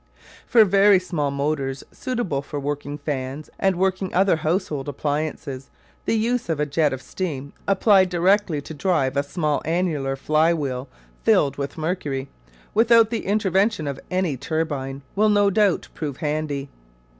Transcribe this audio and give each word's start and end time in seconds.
For 0.47 0.65
very 0.65 0.97
small 0.97 1.29
motors 1.29 1.83
suitable 1.91 2.41
for 2.41 2.59
working 2.59 2.97
fans 2.97 3.51
and 3.59 3.75
working 3.75 4.11
other 4.15 4.37
household 4.37 4.89
appliances, 4.89 5.69
the 6.05 6.15
use 6.15 6.49
of 6.49 6.59
a 6.59 6.65
jet 6.65 6.91
of 6.91 7.03
steam, 7.03 7.53
applied 7.67 8.09
directly 8.09 8.61
to 8.63 8.73
drive 8.73 9.15
a 9.15 9.21
small 9.21 9.61
annular 9.63 10.15
fly 10.15 10.55
wheel 10.55 10.89
filled 11.21 11.57
with 11.57 11.77
mercury 11.77 12.29
without 12.73 13.11
the 13.11 13.27
intervention 13.27 13.85
of 13.85 13.99
any 14.09 14.35
turbine 14.37 15.03
will 15.15 15.29
no 15.29 15.51
doubt 15.51 15.87
prove 15.93 16.17
handy. 16.17 16.69